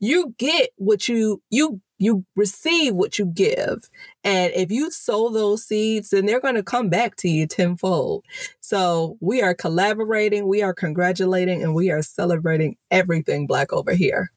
[0.00, 3.88] you get what you you you receive what you give.
[4.22, 8.24] And if you sow those seeds, then they're going to come back to you tenfold.
[8.60, 14.30] So we are collaborating, we are congratulating, and we are celebrating everything Black over here.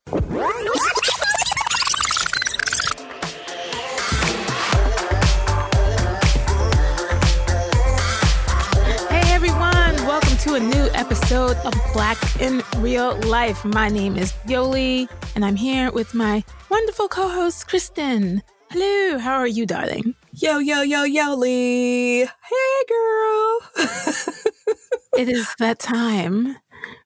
[11.12, 13.66] Episode of Black in Real Life.
[13.66, 18.42] My name is Yoli, and I'm here with my wonderful co host, Kristen.
[18.70, 20.16] Hello, how are you, darling?
[20.32, 22.26] Yo, yo, yo, Yoli.
[22.26, 23.60] Hey, girl.
[25.18, 26.55] it is that time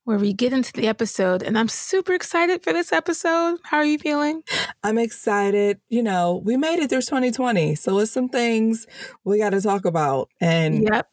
[0.04, 3.58] where we get into the episode, and I'm super excited for this episode.
[3.64, 4.44] How are you feeling?
[4.84, 5.80] I'm excited.
[5.90, 8.86] You know, we made it through 2020, so it's some things
[9.24, 10.30] we got to talk about.
[10.40, 11.10] And yep.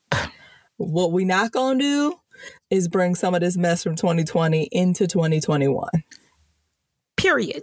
[0.76, 2.18] what we not gonna do
[2.72, 5.88] is bring some of this mess from 2020 into 2021.
[7.18, 7.62] Period.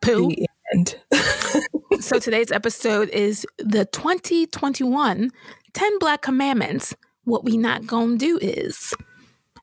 [0.00, 0.28] Poo.
[0.28, 0.96] The end.
[2.00, 5.30] so today's episode is the 2021
[5.72, 6.94] 10 Black Commandments.
[7.24, 8.94] What we not gonna do is.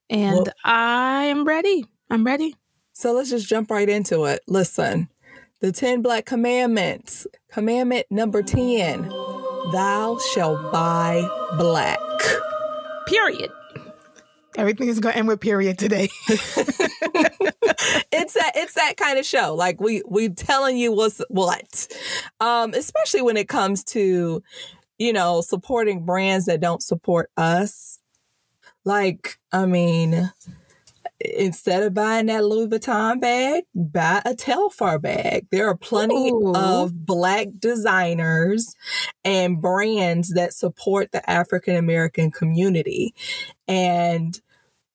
[0.09, 1.85] And well, I am ready.
[2.09, 2.57] I'm ready.
[2.91, 4.41] So let's just jump right into it.
[4.47, 5.07] Listen,
[5.61, 7.25] the 10 Black Commandments.
[7.49, 9.03] Commandment number 10
[9.71, 11.25] Thou shalt buy
[11.57, 11.99] black.
[13.07, 13.51] Period.
[14.57, 16.09] Everything is going to end with period today.
[18.11, 19.55] it's that it's that kind of show.
[19.55, 21.87] Like we we telling you what's what.
[22.39, 24.43] Um, especially when it comes to,
[24.97, 27.99] you know, supporting brands that don't support us.
[28.83, 30.31] Like, I mean,
[31.25, 35.47] instead of buying that Louis Vuitton bag, buy a Telfar bag.
[35.51, 36.53] There are plenty Ooh.
[36.55, 38.75] of black designers
[39.23, 43.13] and brands that support the African American community.
[43.67, 44.39] And,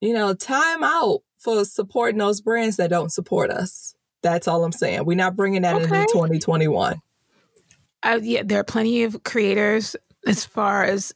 [0.00, 3.94] you know, time out for supporting those brands that don't support us.
[4.22, 5.04] That's all I'm saying.
[5.04, 5.84] We're not bringing that okay.
[5.84, 7.00] into 2021.
[8.02, 9.96] Uh, yeah, there are plenty of creators
[10.26, 11.12] as far as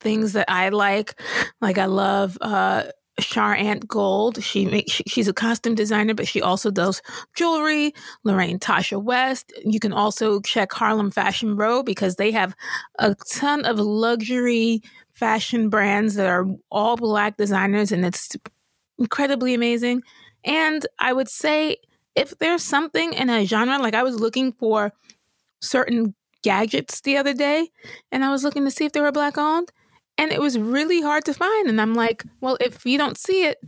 [0.00, 1.20] things that I like.
[1.60, 2.84] Like I love uh
[3.20, 4.42] Char Ant Gold.
[4.42, 7.00] She makes she's a costume designer, but she also does
[7.36, 7.94] jewelry.
[8.24, 9.52] Lorraine Tasha West.
[9.64, 12.54] You can also check Harlem Fashion Row because they have
[12.98, 14.82] a ton of luxury
[15.12, 18.36] fashion brands that are all black designers, and it's
[18.98, 20.02] incredibly amazing.
[20.44, 21.76] And I would say
[22.16, 24.92] if there's something in a genre, like I was looking for
[25.60, 27.68] certain gadgets the other day,
[28.10, 29.70] and I was looking to see if they were black owned
[30.18, 31.68] and it was really hard to find.
[31.68, 33.58] And I'm like, well, if you don't see it,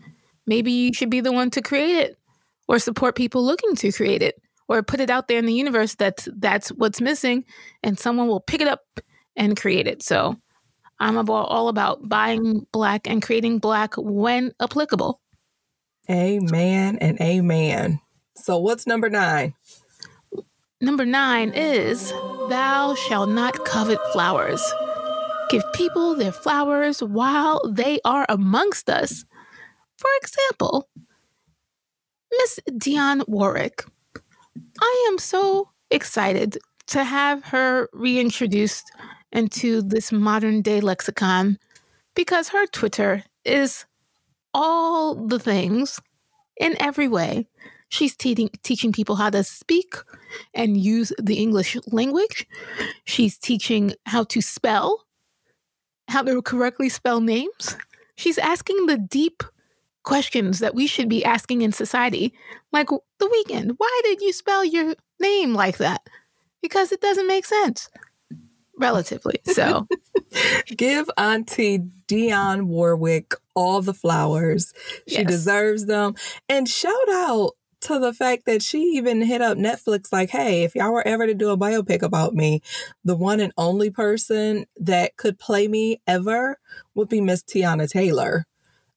[0.46, 2.18] maybe you should be the one to create it
[2.68, 5.94] or support people looking to create it or put it out there in the universe
[5.94, 7.44] that's that's what's missing
[7.82, 8.82] and someone will pick it up
[9.36, 10.02] and create it.
[10.02, 10.36] So
[10.98, 15.20] I'm about all about buying black and creating black when applicable.
[16.08, 18.00] Amen and amen.
[18.36, 19.54] So what's number 9?
[20.80, 22.10] Number 9 is
[22.48, 24.62] thou shalt not covet flowers.
[25.48, 29.24] Give people their flowers while they are amongst us.
[29.96, 30.88] For example,
[32.38, 33.84] Miss Dionne Warwick.
[34.80, 36.58] I am so excited
[36.88, 38.90] to have her reintroduced
[39.32, 41.58] into this modern day lexicon
[42.14, 43.84] because her Twitter is
[44.52, 46.00] all the things
[46.58, 47.46] in every way.
[47.88, 49.94] She's te- teaching people how to speak
[50.54, 52.46] and use the English language.
[53.04, 55.05] She's teaching how to spell
[56.08, 57.76] how to correctly spell names.
[58.16, 59.42] She's asking the deep
[60.02, 62.32] questions that we should be asking in society,
[62.72, 63.74] like the Weeknd.
[63.76, 66.08] Why did you spell your name like that?
[66.62, 67.90] Because it doesn't make sense,
[68.78, 69.40] relatively.
[69.44, 69.86] So,
[70.76, 74.72] give Auntie Dionne Warwick all the flowers.
[75.06, 75.26] She yes.
[75.26, 76.14] deserves them.
[76.48, 77.52] And shout out
[77.86, 81.26] to the fact that she even hit up Netflix like, hey, if y'all were ever
[81.26, 82.60] to do a biopic about me,
[83.04, 86.58] the one and only person that could play me ever
[86.94, 88.44] would be Miss Teyana Taylor.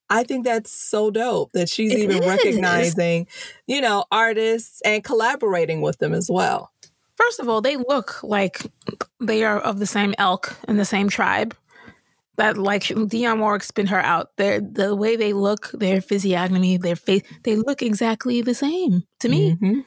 [0.10, 2.28] I think that's so dope that she's it even is.
[2.28, 3.28] recognizing,
[3.68, 6.72] you know, artists and collaborating with them as well.
[7.16, 8.62] First of all, they look like
[9.20, 11.56] they are of the same elk and the same tribe
[12.40, 14.36] that like Dionne Warwick been her out.
[14.38, 19.30] Their the way they look, their physiognomy, their face, they look exactly the same to
[19.30, 19.54] me.
[19.54, 19.80] Mm-hmm.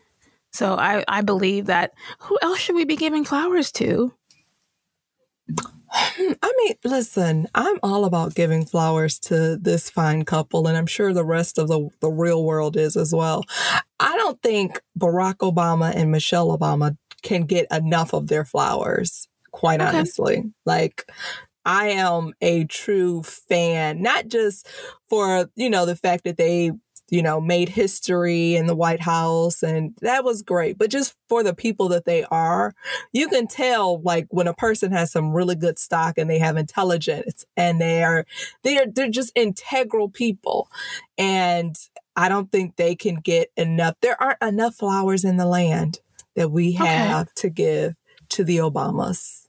[0.52, 4.14] So I I believe that who else should we be giving flowers to?
[5.94, 11.12] I mean, listen, I'm all about giving flowers to this fine couple, and I'm sure
[11.12, 13.44] the rest of the, the real world is as well.
[14.00, 19.82] I don't think Barack Obama and Michelle Obama can get enough of their flowers, quite
[19.82, 19.90] okay.
[19.90, 20.44] honestly.
[20.64, 21.10] Like,
[21.64, 24.68] I am a true fan, not just
[25.08, 26.72] for, you know, the fact that they
[27.12, 30.78] you know, made history in the White House and that was great.
[30.78, 32.74] But just for the people that they are,
[33.12, 36.56] you can tell like when a person has some really good stock and they have
[36.56, 38.24] intelligence and they are
[38.62, 40.70] they are they're just integral people.
[41.18, 41.76] And
[42.16, 43.96] I don't think they can get enough.
[44.00, 46.00] There aren't enough flowers in the land
[46.34, 47.30] that we have okay.
[47.36, 47.94] to give
[48.30, 49.41] to the Obamas.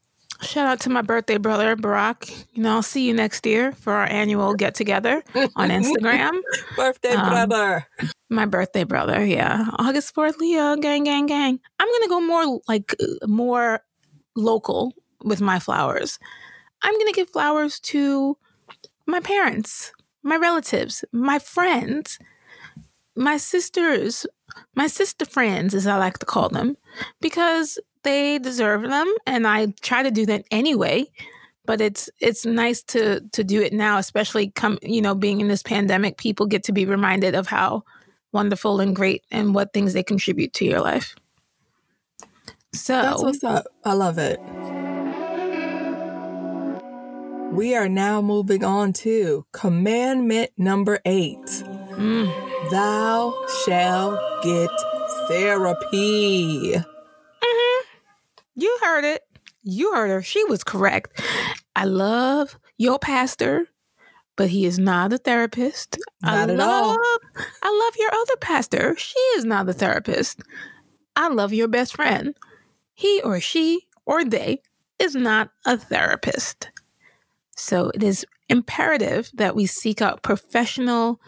[0.43, 2.45] Shout out to my birthday brother, Barack.
[2.53, 5.23] You know, I'll see you next year for our annual get together
[5.55, 6.41] on Instagram.
[6.75, 7.87] birthday um, brother.
[8.29, 9.67] My birthday brother, yeah.
[9.79, 11.59] August 4th, Leo, gang, gang, gang.
[11.79, 12.95] I'm going to go more like
[13.25, 13.81] more
[14.35, 14.93] local
[15.23, 16.19] with my flowers.
[16.81, 18.37] I'm going to give flowers to
[19.07, 19.93] my parents,
[20.23, 22.19] my relatives, my friends,
[23.15, 24.25] my sisters,
[24.75, 26.75] my sister friends, as I like to call them,
[27.21, 31.05] because they deserve them and I try to do that anyway
[31.65, 35.47] but it's it's nice to to do it now especially come you know being in
[35.47, 37.83] this pandemic people get to be reminded of how
[38.33, 41.15] wonderful and great and what things they contribute to your life.
[42.73, 43.65] So that's what's up.
[43.85, 44.39] I love it.
[47.53, 51.63] We are now moving on to commandment number eight.
[51.93, 52.71] Mm.
[52.71, 54.71] thou shalt get
[55.27, 56.73] therapy
[58.55, 59.21] you heard it.
[59.63, 60.21] You heard her.
[60.21, 61.21] She was correct.
[61.75, 63.67] I love your pastor,
[64.35, 65.97] but he is not a therapist.
[66.21, 66.97] Not I at love, all.
[67.63, 68.95] I love your other pastor.
[68.97, 70.41] She is not a therapist.
[71.15, 72.35] I love your best friend.
[72.93, 74.61] He or she or they
[74.99, 76.69] is not a therapist.
[77.55, 81.19] So it is imperative that we seek out professional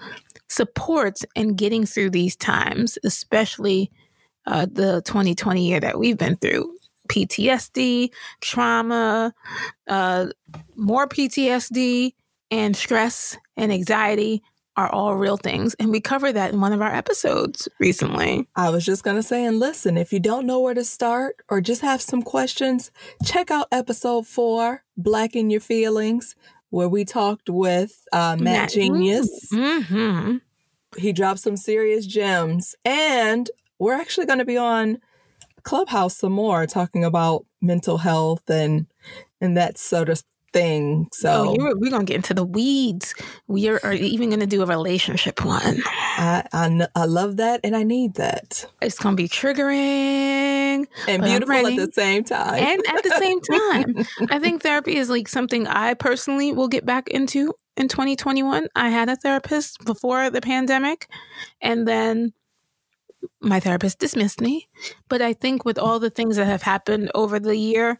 [0.48, 3.92] supports in getting through these times, especially
[4.45, 6.75] uh, the 2020 year that we've been through.
[7.07, 8.12] PTSD,
[8.42, 9.34] trauma,
[9.88, 10.28] uh,
[10.75, 12.13] more PTSD,
[12.52, 14.44] and stress and anxiety
[14.78, 15.74] are all real things.
[15.75, 18.48] And we covered that in one of our episodes recently.
[18.56, 21.38] I was just going to say, and listen, if you don't know where to start
[21.50, 22.92] or just have some questions,
[23.24, 26.36] check out episode four, Black in Your Feelings,
[26.69, 29.50] where we talked with uh, Matt, Matt Genius.
[29.54, 30.38] Mm-hmm.
[30.98, 32.75] He dropped some serious gems.
[32.84, 33.50] And
[33.80, 35.00] we're actually going to be on
[35.66, 38.88] Clubhouse some more, talking about mental health and
[39.42, 40.24] and that sort of
[40.56, 41.10] thing.
[41.12, 43.14] So oh, we're gonna get into the weeds.
[43.48, 45.82] We are, are even gonna do a relationship one.
[45.86, 48.66] I, I, I love that, and I need that.
[48.82, 52.64] It's gonna be triggering and beautiful at the same time.
[52.64, 56.86] And at the same time, I think therapy is like something I personally will get
[56.86, 58.70] back into in 2021.
[58.76, 61.10] I had a therapist before the pandemic,
[61.62, 62.32] and then
[63.45, 64.68] my therapist dismissed me.
[65.07, 68.00] But I think with all the things that have happened over the year,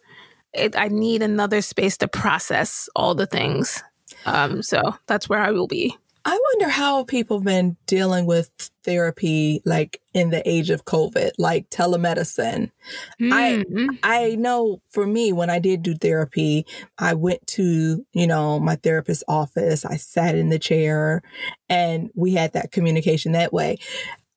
[0.52, 3.82] it, I need another space to process all the things.
[4.24, 5.96] Um, so that's where I will be.
[6.28, 8.50] I wonder how people have been dealing with
[8.82, 12.72] therapy like in the age of COVID, like telemedicine.
[13.20, 13.30] Mm-hmm.
[13.32, 13.64] I
[14.02, 16.66] I know for me when I did do therapy,
[16.98, 21.22] I went to, you know, my therapist's office, I sat in the chair
[21.68, 23.78] and we had that communication that way.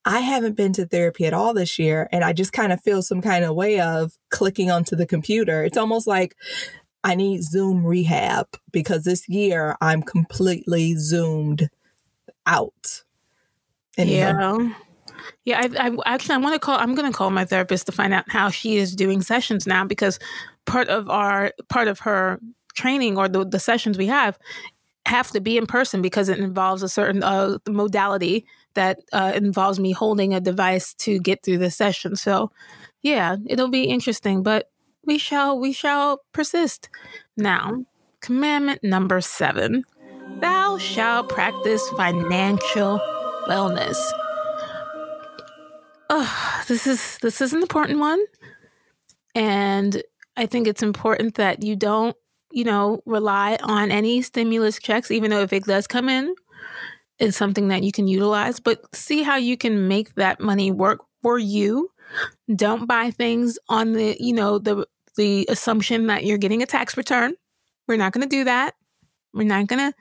[0.04, 2.08] I haven't been to therapy at all this year.
[2.12, 5.64] And I just kind of feel some kind of way of clicking onto the computer.
[5.64, 6.36] It's almost like
[7.04, 11.68] I need Zoom rehab because this year I'm completely zoomed
[12.46, 13.02] out.
[13.96, 14.72] yeah.
[15.44, 16.78] Yeah, I, I actually I want to call.
[16.78, 19.84] I'm going to call my therapist to find out how she is doing sessions now
[19.84, 20.18] because
[20.64, 22.40] part of our part of her
[22.74, 24.38] training or the, the sessions we have
[25.06, 29.80] have to be in person because it involves a certain uh, modality that uh, involves
[29.80, 32.16] me holding a device to get through the session.
[32.16, 32.50] So,
[33.02, 34.70] yeah, it'll be interesting, but
[35.04, 36.88] we shall we shall persist.
[37.36, 37.84] Now,
[38.20, 39.84] commandment number seven:
[40.40, 43.00] Thou shalt practice financial
[43.48, 43.98] wellness.
[46.08, 48.20] Oh, this is this is an important one,
[49.34, 50.02] and
[50.36, 52.16] I think it's important that you don't,
[52.50, 56.34] you know, rely on any stimulus checks, even though if it does come in,
[57.20, 61.00] is something that you can utilize, but see how you can make that money work
[61.22, 61.90] for you.
[62.54, 64.86] Don't buy things on the, you know, the
[65.16, 67.34] the assumption that you're getting a tax return.
[67.86, 68.74] We're not going to do that.
[69.34, 69.96] We're not going to,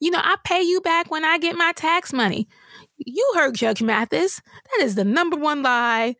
[0.00, 2.48] you know, I pay you back when I get my tax money.
[2.96, 4.40] You heard Judge Mathis.
[4.70, 6.16] That is the number one lie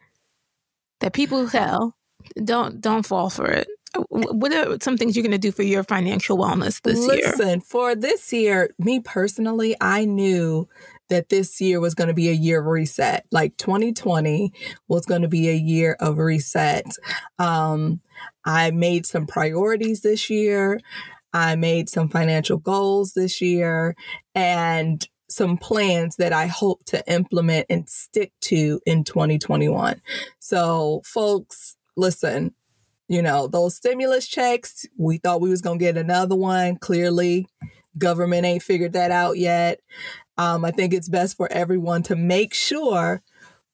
[1.00, 1.96] that people tell.
[2.44, 3.66] Don't don't fall for it
[4.08, 7.32] what are some things you're going to do for your financial wellness this Listen, year?
[7.36, 10.68] Listen, for this year, me personally, I knew
[11.08, 13.26] that this year was going to be a year of reset.
[13.30, 14.52] Like 2020
[14.88, 16.86] was going to be a year of reset.
[17.38, 18.00] Um,
[18.44, 20.80] I made some priorities this year.
[21.34, 23.94] I made some financial goals this year.
[24.34, 30.00] And some plans that I hope to implement and stick to in 2021.
[30.38, 32.54] So, folks, listen,
[33.12, 36.76] you know, those stimulus checks, we thought we was going to get another one.
[36.76, 37.46] Clearly,
[37.98, 39.80] government ain't figured that out yet.
[40.38, 43.22] Um, I think it's best for everyone to make sure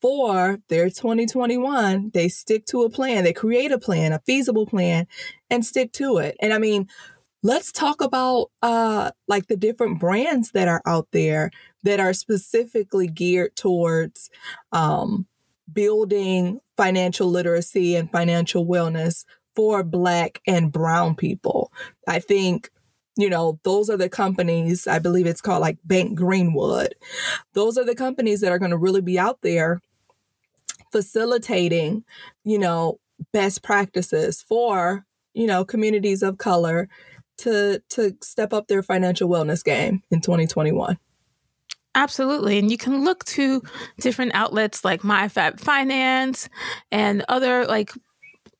[0.00, 5.06] for their 2021, they stick to a plan, they create a plan, a feasible plan,
[5.50, 6.36] and stick to it.
[6.40, 6.88] And I mean,
[7.44, 11.52] let's talk about uh like the different brands that are out there
[11.84, 14.30] that are specifically geared towards
[14.72, 15.28] um
[15.72, 21.70] building financial literacy and financial wellness for black and brown people.
[22.06, 22.70] I think
[23.18, 26.94] you know, those are the companies, I believe it's called like Bank Greenwood.
[27.52, 29.80] Those are the companies that are going to really be out there
[30.92, 32.04] facilitating,
[32.44, 33.00] you know,
[33.32, 35.04] best practices for,
[35.34, 36.88] you know, communities of color
[37.38, 40.96] to to step up their financial wellness game in 2021.
[41.94, 42.58] Absolutely.
[42.58, 43.62] And you can look to
[44.00, 46.48] different outlets like MyFab Finance
[46.92, 47.90] and other like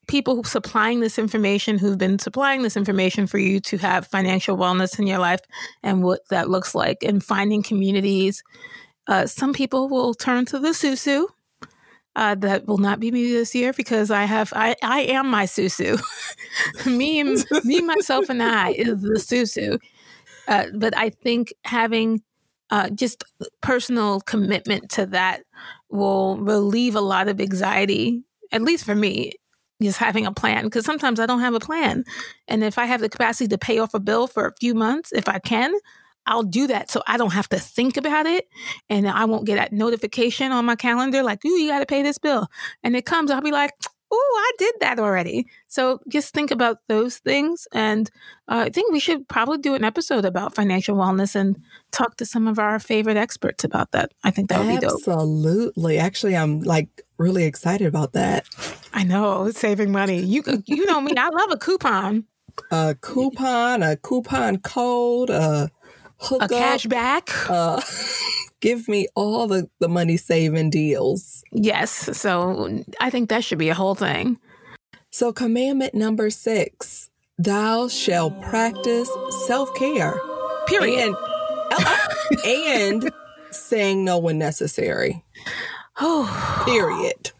[0.09, 4.57] people who supplying this information who've been supplying this information for you to have financial
[4.57, 5.41] wellness in your life
[5.83, 8.43] and what that looks like and finding communities.
[9.07, 11.27] Uh, some people will turn to the Susu
[12.19, 15.45] uh, that will not be me this year because I have I I am my
[15.45, 16.01] susu.
[16.87, 17.23] me
[17.65, 19.79] me myself and I is the susu.
[20.49, 22.21] Uh, but I think having
[22.71, 23.25] uh, just
[23.61, 25.43] personal commitment to that
[25.91, 28.23] will relieve a lot of anxiety,
[28.53, 29.33] at least for me,
[29.83, 30.65] just having a plan.
[30.65, 32.05] Because sometimes I don't have a plan.
[32.47, 35.13] And if I have the capacity to pay off a bill for a few months,
[35.13, 35.75] if I can,
[36.27, 38.49] I'll do that so I don't have to think about it
[38.91, 42.03] and I won't get that notification on my calendar like, ooh, you got to pay
[42.03, 42.49] this bill.
[42.83, 43.73] And it comes, I'll be like,
[44.13, 45.47] ooh, I did that already.
[45.67, 47.69] So just think about those things.
[47.73, 48.11] And
[48.49, 51.61] uh, I think we should probably do an episode about financial wellness and
[51.91, 54.13] talk to some of our favorite experts about that.
[54.25, 55.01] I think that would be dope.
[55.07, 55.99] Absolutely.
[55.99, 56.89] Actually, I'm like
[57.19, 58.47] really excited about that.
[58.93, 60.21] I know, saving money.
[60.21, 62.25] You you know me, I love a coupon.
[62.71, 65.71] A coupon, a coupon code, a
[66.41, 67.31] a cash back.
[67.49, 67.81] Uh,
[68.61, 71.43] give me all the, the money saving deals.
[71.53, 72.17] Yes.
[72.19, 74.39] So I think that should be a whole thing.
[75.11, 79.11] So, commandment number six thou shalt practice
[79.47, 80.21] self care.
[80.67, 81.07] Period.
[81.07, 81.17] And,
[81.73, 82.07] uh,
[82.47, 83.11] and
[83.51, 85.25] saying no when necessary.
[85.99, 86.65] Oh.
[86.67, 87.33] Period.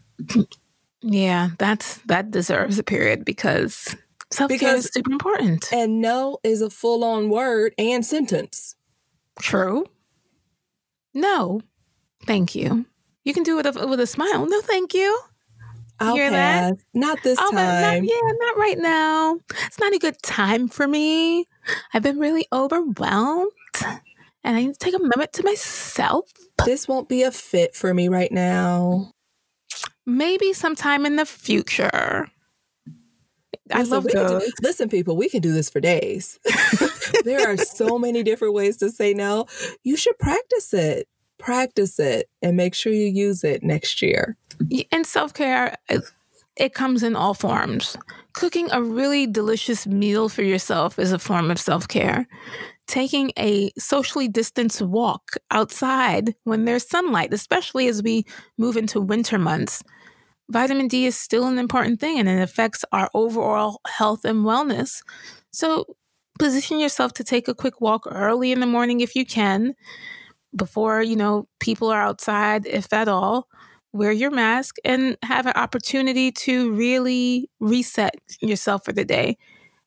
[1.01, 3.95] Yeah, that's that deserves a period because
[4.31, 5.71] Self care is super important.
[5.71, 8.75] And no is a full on word and sentence.
[9.39, 9.85] True.
[11.19, 11.61] No,
[12.25, 12.85] thank you.
[13.23, 14.45] You can do it with a smile.
[14.45, 15.19] No, thank you.
[15.99, 16.71] I'll Hear pass.
[16.71, 16.77] That?
[16.93, 18.05] Not this oh, time.
[18.05, 19.37] Not, yeah, not right now.
[19.65, 21.45] It's not a good time for me.
[21.93, 23.51] I've been really overwhelmed
[24.43, 26.31] and I need to take a moment to myself.
[26.65, 29.11] This won't be a fit for me right now.
[30.05, 32.29] Maybe sometime in the future.
[33.71, 34.43] I love those.
[34.43, 36.39] Do, listen, people, we can do this for days.
[37.23, 39.45] there are so many different ways to say no.
[39.83, 41.07] You should practice it.
[41.37, 44.35] Practice it and make sure you use it next year.
[44.91, 45.99] And self care, uh,
[46.57, 47.95] it comes in all forms.
[48.33, 52.27] Cooking a really delicious meal for yourself is a form of self care.
[52.87, 58.25] Taking a socially distanced walk outside when there's sunlight, especially as we
[58.57, 59.83] move into winter months
[60.49, 65.01] vitamin D is still an important thing and it affects our overall health and wellness.
[65.51, 65.85] So
[66.39, 69.75] position yourself to take a quick walk early in the morning if you can,
[70.55, 73.47] before, you know, people are outside, if at all.
[73.91, 79.37] Wear your mask and have an opportunity to really reset yourself for the day.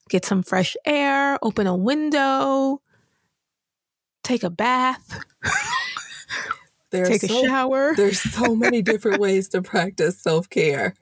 [0.08, 2.80] Get some fresh air, open a window,
[4.24, 5.20] take a bath.
[6.92, 7.94] There's take a so, shower.
[7.96, 10.94] There's so many different ways to practice self care.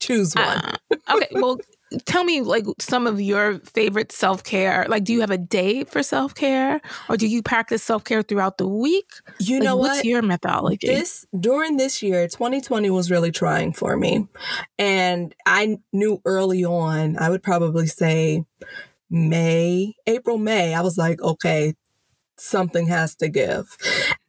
[0.00, 0.46] Choose one.
[0.46, 0.76] Uh,
[1.14, 1.58] okay, well,
[2.04, 4.86] tell me like some of your favorite self care.
[4.88, 8.22] Like, do you have a day for self care, or do you practice self care
[8.22, 9.10] throughout the week?
[9.38, 10.04] You like, know what's what?
[10.04, 10.86] your methodology?
[10.86, 14.28] This during this year, 2020 was really trying for me,
[14.78, 17.18] and I knew early on.
[17.18, 18.44] I would probably say
[19.10, 20.74] May, April, May.
[20.74, 21.74] I was like, okay,
[22.38, 23.76] something has to give.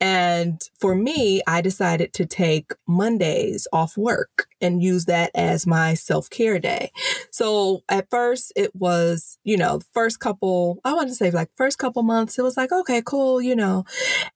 [0.04, 5.94] And for me, I decided to take Mondays off work and use that as my
[5.94, 6.92] self care day.
[7.32, 11.78] So at first, it was, you know, first couple, I want to say like first
[11.78, 13.86] couple months, it was like, okay, cool, you know.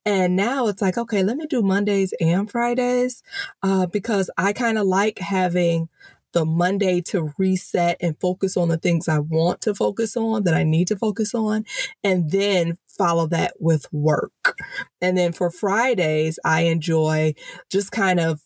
[0.05, 3.21] And now it's like, okay, let me do Mondays and Fridays
[3.61, 5.89] uh, because I kind of like having
[6.33, 10.53] the Monday to reset and focus on the things I want to focus on, that
[10.53, 11.65] I need to focus on,
[12.03, 14.57] and then follow that with work.
[15.01, 17.35] And then for Fridays, I enjoy
[17.69, 18.41] just kind of,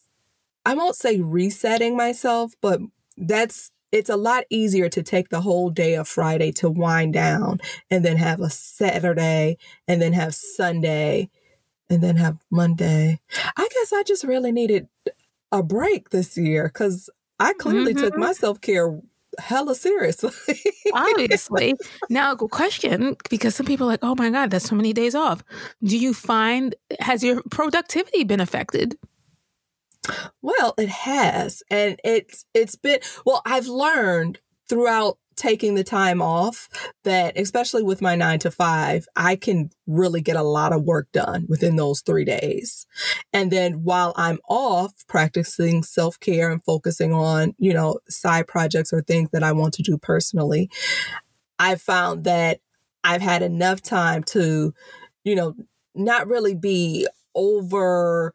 [0.65, 2.79] I won't say resetting myself, but
[3.17, 7.59] that's it's a lot easier to take the whole day of Friday to wind down
[7.89, 9.57] and then have a Saturday
[9.87, 11.29] and then have Sunday
[11.89, 13.19] and then have Monday.
[13.57, 14.87] I guess I just really needed
[15.51, 17.09] a break this year because
[17.41, 18.03] I clearly mm-hmm.
[18.03, 18.99] took my self care
[19.39, 20.31] hella seriously.
[20.93, 21.75] Obviously.
[22.09, 24.93] Now, a good question because some people are like, oh my God, that's so many
[24.93, 25.43] days off.
[25.83, 28.97] Do you find, has your productivity been affected?
[30.41, 31.63] Well, it has.
[31.69, 36.69] And it's it's been well, I've learned throughout taking the time off
[37.03, 41.11] that especially with my 9 to 5, I can really get a lot of work
[41.11, 42.85] done within those 3 days.
[43.33, 49.01] And then while I'm off practicing self-care and focusing on, you know, side projects or
[49.01, 50.69] things that I want to do personally,
[51.57, 52.59] I found that
[53.03, 54.75] I've had enough time to,
[55.23, 55.55] you know,
[55.95, 58.33] not really be over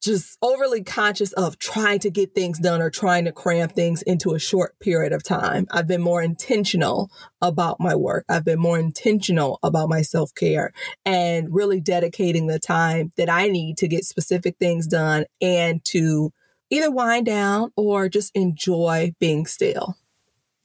[0.00, 4.34] just overly conscious of trying to get things done or trying to cram things into
[4.34, 5.66] a short period of time.
[5.70, 7.10] I've been more intentional
[7.42, 8.24] about my work.
[8.28, 10.72] I've been more intentional about my self care
[11.04, 16.32] and really dedicating the time that I need to get specific things done and to
[16.70, 19.96] either wind down or just enjoy being still.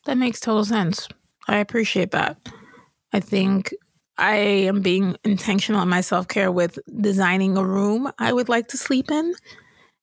[0.06, 1.08] That makes total sense.
[1.48, 2.38] I appreciate that.
[3.12, 3.74] I think
[4.18, 8.68] I am being intentional in my self care with designing a room I would like
[8.70, 9.34] to sleep in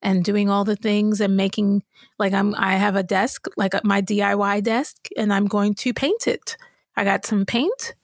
[0.02, 1.83] and doing all the things and making
[2.19, 6.26] like I'm I have a desk like my DIY desk and I'm going to paint
[6.26, 6.57] it.
[6.95, 7.95] I got some paint,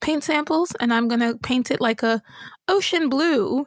[0.00, 2.22] paint samples and I'm going to paint it like a
[2.68, 3.66] ocean blue,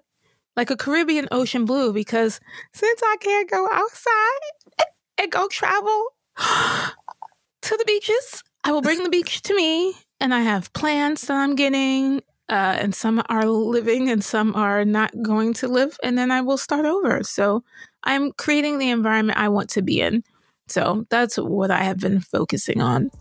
[0.55, 2.39] like a Caribbean ocean blue because
[2.73, 4.87] since I can't go outside
[5.17, 10.39] and go travel to the beaches, I will bring the beach to me and I
[10.39, 15.53] have plants that I'm getting, uh, and some are living and some are not going
[15.55, 17.23] to live, and then I will start over.
[17.23, 17.61] So
[18.05, 20.23] I'm creating the environment I want to be in.
[20.69, 23.11] So that's what I have been focusing on.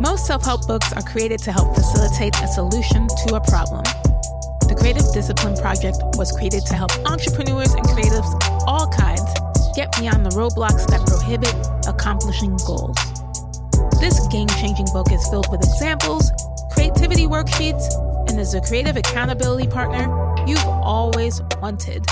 [0.00, 3.84] Most self help books are created to help facilitate a solution to a problem.
[4.66, 8.28] The Creative Discipline Project was created to help entrepreneurs and creatives
[8.66, 9.22] all kinds
[9.76, 11.54] get beyond the roadblocks that prohibit
[12.08, 12.96] accomplishing goals.
[14.00, 16.30] This game changing book is filled with examples,
[16.72, 17.84] creativity worksheets,
[18.30, 20.04] and is a creative accountability partner
[20.46, 22.06] you've always wanted.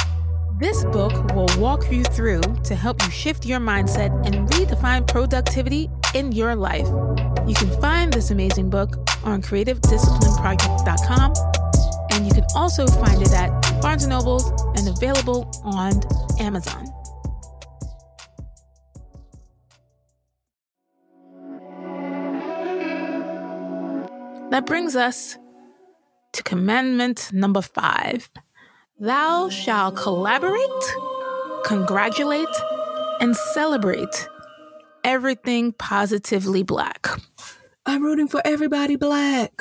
[0.58, 5.88] This book will walk you through to help you shift your mindset and redefine productivity
[6.14, 6.88] in your life.
[7.46, 11.32] You can find this amazing book on creativedisciplineproject.com
[12.12, 14.42] and you can also find it at Barnes & Noble
[14.76, 16.02] and available on
[16.38, 16.95] Amazon.
[24.56, 25.36] That brings us
[26.32, 28.30] to commandment number five
[28.98, 30.94] Thou shalt collaborate,
[31.66, 32.56] congratulate,
[33.20, 34.26] and celebrate
[35.04, 37.06] everything positively black.
[37.84, 39.60] I'm rooting for everybody black.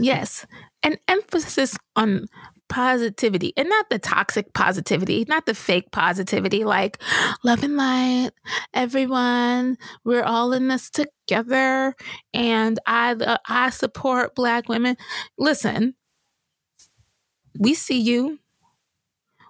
[0.00, 0.44] Yes,
[0.82, 2.26] an emphasis on
[2.68, 7.02] positivity and not the toxic positivity, not the fake positivity, like
[7.42, 8.30] love and light,
[8.74, 11.94] everyone, we're all in this together,
[12.32, 14.96] and I uh, I support Black women.
[15.38, 15.94] Listen,
[17.58, 18.38] we see you.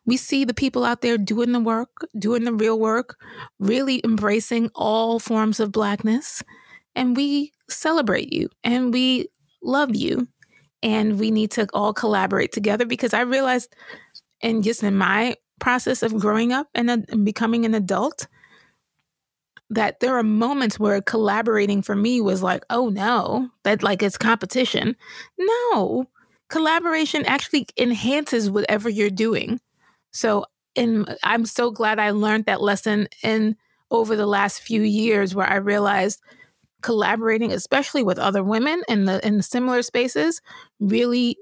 [0.06, 3.16] We see the people out there doing the work, doing the real work,
[3.58, 6.42] really embracing all forms of Blackness,
[6.94, 9.28] and we celebrate you and we
[9.62, 10.28] love you
[10.82, 13.74] and we need to all collaborate together because I realized,
[14.40, 18.26] and just in my process of growing up and, and becoming an adult,
[19.70, 24.16] that there are moments where collaborating for me was like, oh no, that like it's
[24.16, 24.96] competition.
[25.38, 26.06] No,
[26.48, 29.60] collaboration actually enhances whatever you're doing.
[30.10, 33.56] So, and I'm so glad I learned that lesson in
[33.90, 36.20] over the last few years where I realized
[36.82, 40.40] collaborating, especially with other women in the in similar spaces,
[40.80, 41.36] really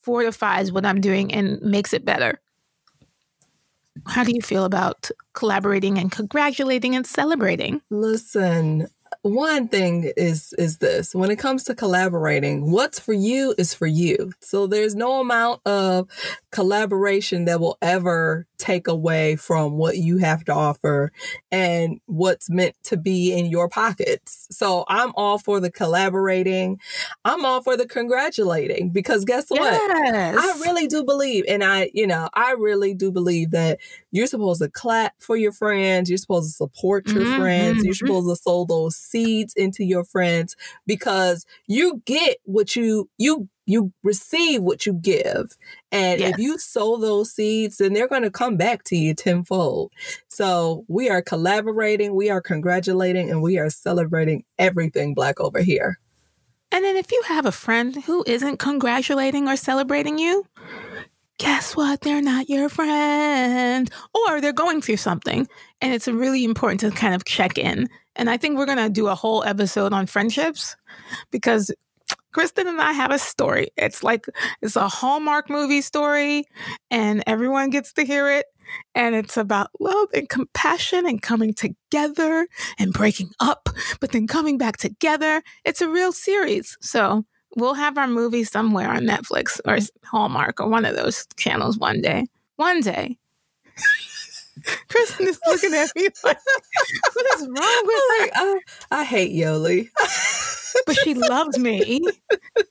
[0.00, 2.40] fortifies what I'm doing and makes it better.
[4.06, 7.80] How do you feel about collaborating and congratulating and celebrating?
[7.90, 8.88] Listen,
[9.22, 13.86] one thing is is this when it comes to collaborating what's for you is for
[13.86, 16.08] you so there's no amount of
[16.50, 21.12] collaboration that will ever take away from what you have to offer
[21.50, 26.78] and what's meant to be in your pockets so i'm all for the collaborating
[27.24, 30.36] i'm all for the congratulating because guess what Yes.
[30.38, 33.78] I really do believe, and I, you know, I really do believe that
[34.10, 36.10] you're supposed to clap for your friends.
[36.10, 37.82] You're supposed to support your Mhm, friends.
[37.82, 38.10] You're mhm.
[38.10, 40.54] supposed to sow those seeds into your friends
[40.86, 45.56] because you get what you you you receive what you give,
[45.92, 46.32] and Yes.
[46.32, 49.92] if you sow those seeds, then they're going to come back to you tenfold.
[50.28, 55.98] So we are collaborating, we are congratulating, and we are celebrating everything Black over here.
[56.72, 60.44] And then if you have a friend who isn't congratulating or celebrating you,
[61.38, 62.00] guess what?
[62.00, 63.90] They're not your friend.
[64.14, 65.46] Or they're going through something.
[65.80, 67.88] And it's really important to kind of check in.
[68.16, 70.74] And I think we're going to do a whole episode on friendships
[71.30, 71.70] because
[72.32, 73.68] Kristen and I have a story.
[73.76, 74.26] It's like
[74.60, 76.44] it's a Hallmark movie story
[76.90, 78.46] and everyone gets to hear it.
[78.94, 82.46] And it's about love and compassion and coming together
[82.78, 83.68] and breaking up,
[84.00, 85.42] but then coming back together.
[85.64, 86.76] It's a real series.
[86.80, 87.24] So
[87.56, 90.06] we'll have our movie somewhere on Netflix or mm-hmm.
[90.16, 92.26] Hallmark or one of those channels one day.
[92.56, 93.18] One day.
[94.88, 96.38] Kristen is looking at me like,
[97.14, 98.20] what is wrong with her?
[98.20, 99.88] Like, I, I hate Yoli.
[100.84, 102.00] But she loves me.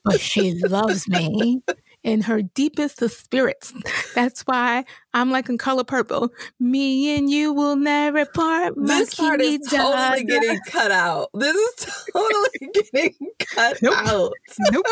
[0.03, 1.61] But she loves me
[2.03, 3.73] in her deepest of spirits.
[4.13, 6.29] That's why I'm like in color purple.
[6.59, 8.73] Me and you will never part.
[8.77, 11.29] This part is totally getting cut out.
[11.33, 13.93] This is totally getting cut Nope.
[13.97, 14.33] out.
[14.71, 14.85] Nope.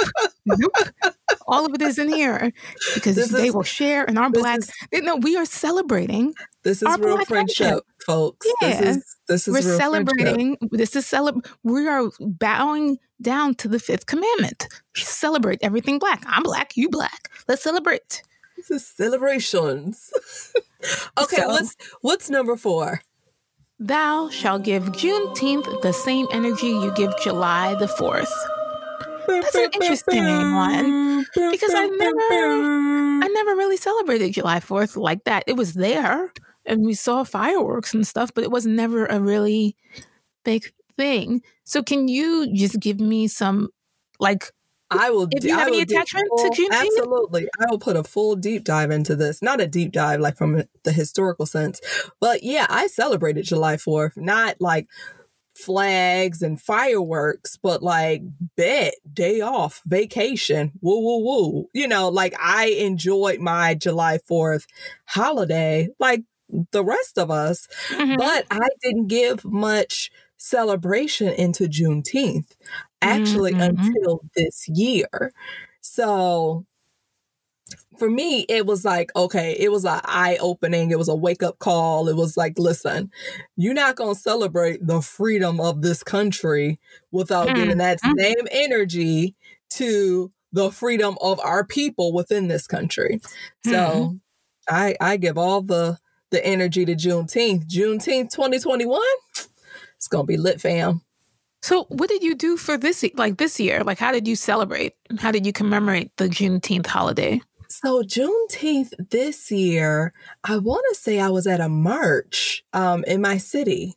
[0.46, 0.72] Nope.
[1.48, 2.52] All of it is in here
[2.96, 4.60] because This they is- will share in our black.
[4.60, 4.72] is,
[5.04, 6.34] No, we are celebrating.
[6.64, 7.84] this is our real friendship, friendship.
[8.06, 8.48] Folks.
[8.62, 8.82] Yeah.
[8.82, 9.82] This is this is We're real friendship.
[10.18, 10.58] celebrating.
[10.72, 11.46] This is celeb.
[11.64, 14.68] We are bowing down to the fifth commandment.
[14.96, 16.24] Celebrate everything black.
[16.28, 16.76] I'm black.
[16.76, 17.30] You black.
[17.48, 18.22] Let's celebrate.
[18.58, 20.12] This is celebrations.
[21.22, 23.02] okay, So- what's what's number four?
[23.80, 28.32] Thou shall give Juneteenth the same energy you give July the 4th.
[29.28, 35.44] That's an interesting one, because I never- I never really celebrated July 4th like that.
[35.48, 36.32] It was there
[36.66, 39.76] and we saw fireworks and stuff, but it was never a really
[40.44, 41.42] big thing.
[41.64, 43.70] So, can you just give me some,
[44.20, 44.52] like,
[44.90, 45.28] I will.
[45.32, 46.82] If you have any attachment to full- Juneteenth?
[46.82, 49.42] Absolutely, I will put a full deep dive into this.
[49.42, 51.82] Not a deep dive like from the historical sense,
[52.20, 54.16] but yeah, I celebrated July Fourth.
[54.18, 54.88] Not like
[55.56, 58.22] flags and fireworks, but like
[58.56, 61.70] bet day off, vacation, woo woo woo.
[61.74, 64.68] You know, like I enjoyed my July Fourth
[65.06, 66.24] holiday, like
[66.72, 68.18] the rest of us Mhm.
[68.18, 72.52] but I didn't give much celebration into Juneteenth
[73.02, 73.60] actually Mhm.
[73.60, 75.34] until this year.
[75.82, 76.66] So
[77.98, 80.92] for me, it was like, okay, it was an eye opening.
[80.92, 82.10] It was a wake up call.
[82.10, 83.12] It was like, listen,
[83.56, 86.80] you're not going to celebrate the freedom of this country
[87.12, 87.56] without Mm.
[87.56, 88.14] giving that Mm.
[88.18, 89.36] same energy
[89.72, 93.20] to the freedom of our people within this country.
[93.64, 94.16] So
[94.70, 95.98] I I give all the
[96.34, 97.66] the energy to Juneteenth.
[97.68, 99.00] Juneteenth 2021,
[99.96, 101.02] it's gonna be lit, fam.
[101.62, 103.84] So, what did you do for this, like this year?
[103.86, 104.94] Like, how did you celebrate?
[105.20, 107.40] How did you commemorate the Juneteenth holiday?
[107.70, 113.20] So Juneteenth this year, I want to say I was at a march um, in
[113.22, 113.96] my city.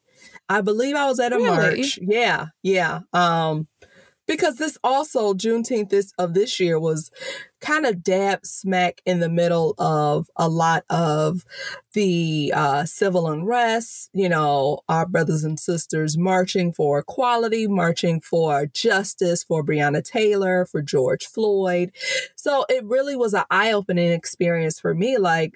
[0.49, 1.49] I believe I was at a Really?
[1.81, 1.99] march.
[2.01, 3.01] Yeah, yeah.
[3.13, 3.67] Um,
[4.27, 7.11] because this also Juneteenth this of this year was
[7.61, 11.45] kind of dab smack in the middle of a lot of
[11.95, 14.11] the uh, civil unrest.
[14.13, 20.67] You know, our brothers and sisters marching for equality, marching for justice for Breonna Taylor,
[20.67, 21.93] for George Floyd.
[22.37, 25.19] So it really was an eye opening experience for me.
[25.19, 25.55] Like,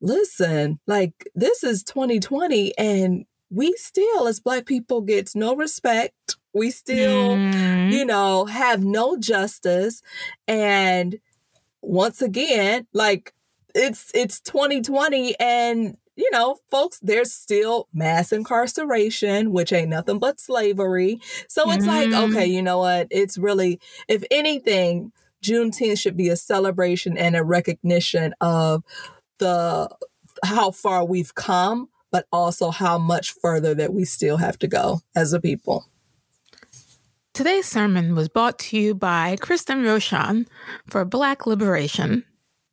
[0.00, 6.36] listen, like this is 2020 and we still, as Black people, gets no respect.
[6.56, 7.92] We still, Mm.
[7.92, 10.02] you know, have no justice.
[10.48, 11.18] And
[11.82, 13.34] once again, like
[13.74, 20.40] it's it's 2020 and you know, folks, there's still mass incarceration, which ain't nothing but
[20.40, 21.20] slavery.
[21.46, 22.24] So it's like, Mm.
[22.30, 23.06] okay, you know what?
[23.10, 25.12] It's really, if anything,
[25.44, 28.82] Juneteenth should be a celebration and a recognition of
[29.38, 29.90] the
[30.42, 35.02] how far we've come, but also how much further that we still have to go
[35.14, 35.84] as a people.
[37.36, 40.48] Today's sermon was brought to you by Kristen Roshan
[40.88, 42.24] for Black Liberation.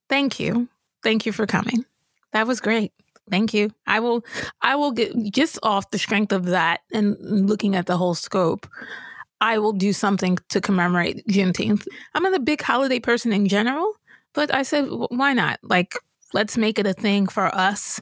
[0.08, 0.70] Thank you.
[1.04, 1.84] Thank you for coming.
[2.32, 2.94] That was great.
[3.30, 3.72] Thank you.
[3.88, 4.24] I will.
[4.62, 8.66] I will get just off the strength of that and looking at the whole scope.
[9.42, 11.86] I will do something to commemorate Juneteenth.
[12.16, 13.92] I'm not a big holiday person in general,
[14.34, 15.60] but I said, why not?
[15.62, 15.96] Like,
[16.32, 18.00] let's make it a thing for us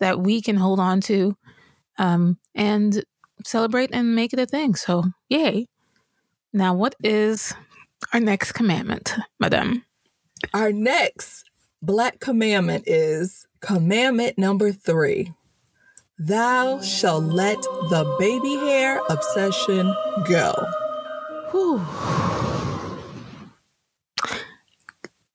[0.00, 1.34] that we can hold on to
[1.96, 3.02] um, and
[3.46, 4.74] celebrate and make it a thing.
[4.74, 5.68] So, yay.
[6.52, 7.54] Now, what is
[8.12, 9.84] our next commandment, madam?
[10.52, 11.44] Our next
[11.80, 15.32] Black commandment is commandment number three
[16.18, 19.92] Thou shalt let the baby hair obsession
[20.28, 20.54] go.
[21.50, 21.84] Whew.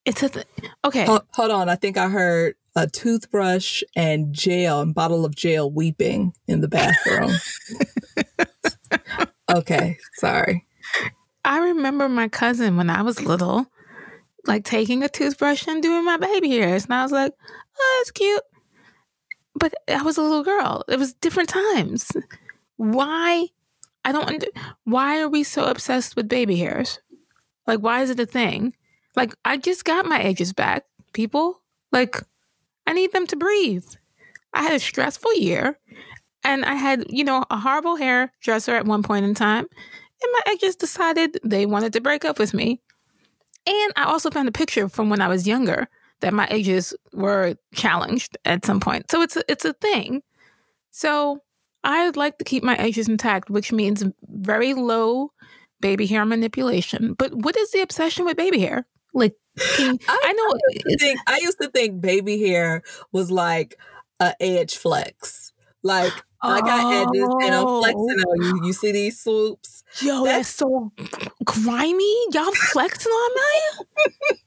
[0.06, 0.46] It's a th-
[0.86, 1.06] okay.
[1.06, 5.70] Hold, hold on, I think I heard a toothbrush and jail and bottle of jail
[5.70, 7.34] weeping in the bathroom.
[9.52, 10.67] okay, sorry.
[11.46, 13.68] I remember my cousin when I was little,
[14.46, 17.34] like taking a toothbrush and doing my baby hairs, and I was like,
[17.80, 18.44] "Oh, that's cute."
[19.56, 20.84] But I was a little girl.
[20.88, 22.12] It was different times.
[22.76, 23.48] Why?
[24.06, 24.44] I don't.
[24.84, 27.00] Why are we so obsessed with baby hairs?
[27.66, 28.74] Like, why is it a thing?
[29.16, 31.62] Like, I just got my edges back, people.
[31.92, 32.18] Like,
[32.86, 33.86] I need them to breathe.
[34.54, 35.78] I had a stressful year
[36.44, 39.68] and I had, you know, a horrible hairdresser at one point in time.
[40.22, 42.82] And my ex just decided they wanted to break up with me.
[43.66, 45.88] And I also found a picture from when I was younger
[46.22, 49.12] that my edges were challenged at some point.
[49.12, 50.24] So it's a, it's a thing.
[50.90, 51.42] So
[51.84, 55.32] I like to keep my edges intact, which means very low
[55.80, 57.14] baby hair manipulation.
[57.14, 58.88] But what is the obsession with baby hair?
[59.14, 60.44] Like, I, I, know.
[60.46, 63.80] I used, think, I used to think baby hair was like
[64.20, 65.47] a edge flex.
[65.84, 66.14] Like
[66.44, 66.50] oh.
[66.50, 68.32] I got edges and I'm flexing oh.
[68.32, 68.68] on you.
[68.68, 69.84] You see these swoops?
[70.02, 70.92] Yo, that's, that's so
[71.46, 72.16] grimy.
[72.32, 73.86] Y'all flexing on me?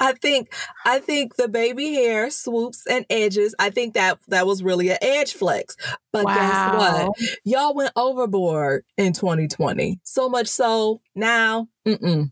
[0.00, 0.52] I think
[0.84, 3.54] I think the baby hair swoops and edges.
[3.58, 5.76] I think that that was really an edge flex.
[6.12, 6.34] But wow.
[6.34, 7.38] guess what?
[7.44, 10.00] Y'all went overboard in 2020.
[10.04, 12.30] So much so now, mm-mm.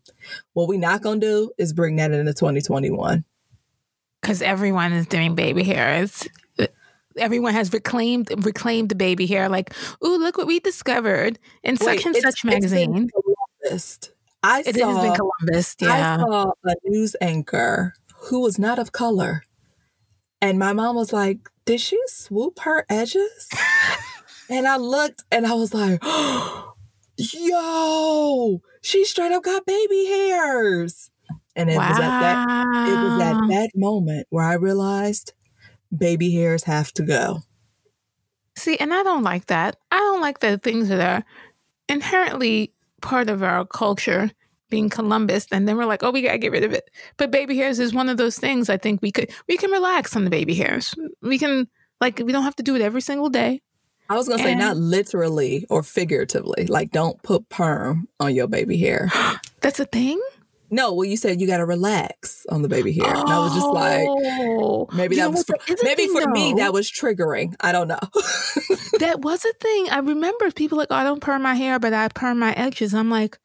[0.53, 3.23] what we not gonna do is bring that into 2021.
[4.21, 6.05] Because everyone is doing baby hair.
[7.17, 9.49] Everyone has reclaimed reclaimed the baby hair.
[9.49, 9.73] Like,
[10.03, 13.09] ooh, look what we discovered in Wait, such and such magazine.
[14.43, 15.75] I it saw, has been Columbus.
[15.79, 19.43] Yeah, I saw a news anchor who was not of color,
[20.41, 23.49] and my mom was like, "Did she swoop her edges?"
[24.49, 26.03] and I looked, and I was like,
[27.17, 31.09] "Yo, she straight up got baby hairs."
[31.55, 31.89] And it wow.
[31.89, 32.47] was at that
[32.89, 35.33] it was at that moment where I realized
[35.95, 37.39] baby hairs have to go.
[38.55, 39.77] See, and I don't like that.
[39.91, 41.25] I don't like the things that are
[41.89, 44.31] inherently part of our culture
[44.69, 46.89] being Columbus, and then we're like, oh, we gotta get rid of it.
[47.17, 48.69] But baby hairs is one of those things.
[48.69, 50.95] I think we could we can relax on the baby hairs.
[51.21, 51.67] We can
[52.01, 53.61] like we don't have to do it every single day.
[54.09, 56.65] I was gonna and, say not literally or figuratively.
[56.67, 59.11] Like, don't put perm on your baby hair.
[59.61, 60.21] That's a thing.
[60.73, 63.15] No, well, you said you got to relax on the baby hair.
[63.15, 64.89] Oh, and I was just like, oh.
[64.91, 67.53] maybe that was for, maybe for me that was triggering.
[67.59, 67.99] I don't know.
[68.99, 69.89] that was a thing.
[69.91, 72.95] I remember people like, oh, I don't perm my hair, but I perm my edges.
[72.95, 73.37] I'm like,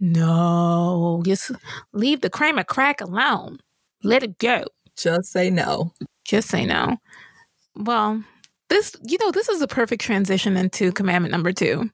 [0.00, 1.52] no, just
[1.92, 3.60] leave the cream of crack alone.
[4.02, 4.64] Let it go.
[4.96, 5.92] Just say no.
[6.24, 6.96] Just say no.
[7.76, 8.24] Well,
[8.68, 11.88] this, you know, this is a perfect transition into commandment number two.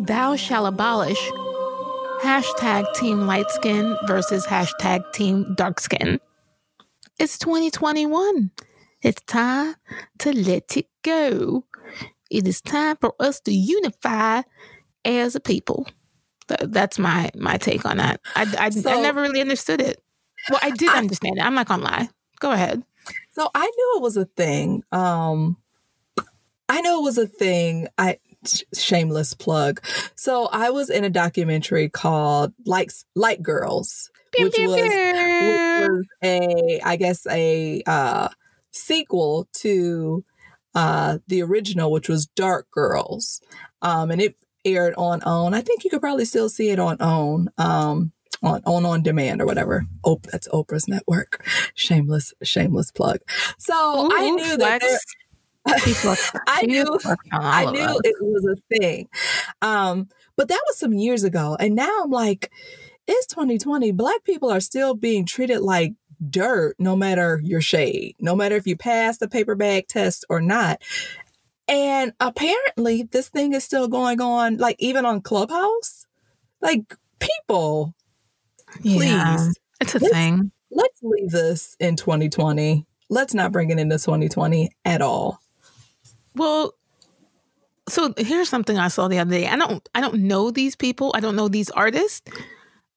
[0.00, 1.30] Thou shall abolish
[2.26, 6.18] Hashtag team light skin versus hashtag team dark skin.
[7.20, 8.50] It's 2021.
[9.00, 9.76] It's time
[10.18, 11.66] to let it go.
[12.28, 14.42] It is time for us to unify
[15.04, 15.86] as a people.
[16.48, 18.20] That's my my take on that.
[18.34, 20.02] I, I, so, I never really understood it.
[20.50, 21.46] Well, I did I, understand it.
[21.46, 22.08] I'm not gonna lie.
[22.40, 22.82] Go ahead.
[23.30, 24.82] So I knew it was a thing.
[24.90, 25.58] Um,
[26.68, 27.86] I know it was a thing.
[27.96, 28.18] I
[28.74, 29.80] shameless plug.
[30.14, 36.80] So I was in a documentary called Like Light Girls, which was, which was a
[36.84, 38.28] I guess a uh,
[38.70, 40.24] sequel to
[40.74, 43.40] uh, the original, which was Dark Girls,
[43.82, 45.54] um, and it aired on OWN.
[45.54, 47.48] I think you could probably still see it on OWN.
[47.56, 49.86] Um, on on on demand or whatever.
[50.04, 51.44] Oh, that's Oprah's network.
[51.74, 53.20] Shameless, shameless plug.
[53.58, 54.98] So Ooh, I knew that there,
[56.46, 56.98] I knew
[57.32, 59.08] I knew it was a thing.
[59.62, 61.56] Um, but that was some years ago.
[61.58, 62.50] And now I'm like,
[63.06, 63.92] it's 2020.
[63.92, 65.94] Black people are still being treated like
[66.30, 70.40] dirt no matter your shade, no matter if you pass the paper bag test or
[70.40, 70.82] not.
[71.68, 76.06] And apparently this thing is still going on, like even on Clubhouse.
[76.60, 77.94] Like people,
[78.80, 79.04] please.
[79.04, 79.48] Yeah,
[79.80, 80.52] it's a thing.
[80.70, 85.40] Let's leave this in 2020 let's not bring it into 2020 at all.
[86.36, 86.74] Well,
[87.88, 89.46] so here's something I saw the other day.
[89.46, 91.12] I don't I don't know these people.
[91.14, 92.22] I don't know these artists.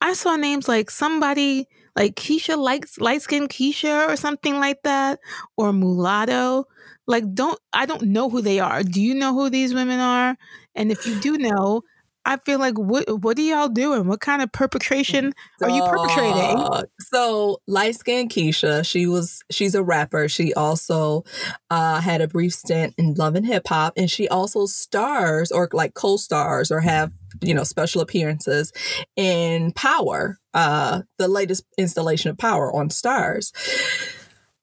[0.01, 5.19] I saw names like somebody like Keisha light light skin Keisha or something like that,
[5.57, 6.65] or mulatto.
[7.07, 8.83] Like don't I don't know who they are.
[8.83, 10.37] Do you know who these women are?
[10.75, 11.83] And if you do know,
[12.29, 14.05] I feel like what what are y'all doing?
[14.05, 16.87] What kind of perpetration are you perpetrating?
[16.99, 20.29] So light skinned Keisha, she was she's a rapper.
[20.29, 21.25] She also
[21.71, 25.69] uh, had a brief stint in Love and Hip Hop, and she also stars or
[25.73, 27.11] like co-stars or have
[27.41, 28.71] you know special appearances
[29.15, 33.51] in Power, uh, the latest installation of Power on Starz.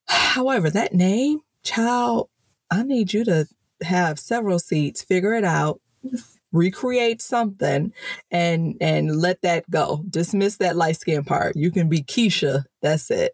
[0.06, 2.28] However, that name, child,
[2.70, 3.48] I need you to
[3.82, 5.80] have several seats, figure it out
[6.56, 7.92] recreate something
[8.30, 10.04] and and let that go.
[10.08, 11.56] Dismiss that light skin part.
[11.56, 12.64] You can be Keisha.
[12.82, 13.32] That's it.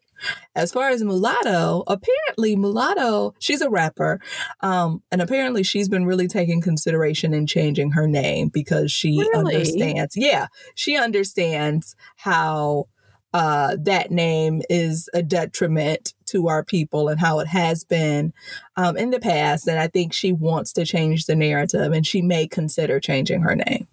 [0.55, 4.21] As far as mulatto, apparently mulatto, she's a rapper,
[4.61, 9.57] um, and apparently she's been really taking consideration in changing her name because she really?
[9.57, 10.17] understands.
[10.17, 12.87] Yeah, she understands how
[13.35, 18.33] uh, that name is a detriment to our people and how it has been
[18.77, 19.69] um, in the past.
[19.69, 23.55] And I think she wants to change the narrative and she may consider changing her
[23.55, 23.87] name.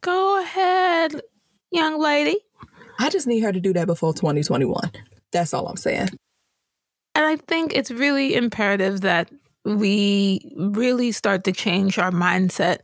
[0.00, 1.20] Go ahead,
[1.70, 2.36] young lady.
[2.98, 4.90] I just need her to do that before 2021.
[5.32, 6.08] That's all I'm saying.
[7.14, 9.30] And I think it's really imperative that
[9.64, 12.78] we really start to change our mindset.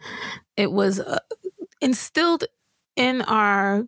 [0.57, 1.21] It was uh,
[1.81, 2.45] instilled
[2.97, 3.87] in our,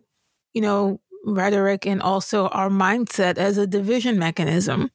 [0.53, 4.89] you know, rhetoric and also our mindset as a division mechanism.